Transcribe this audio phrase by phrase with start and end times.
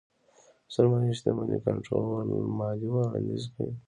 [0.73, 3.73] سرمايې شتمنۍ کنټرول ماليې وړانديز کوي.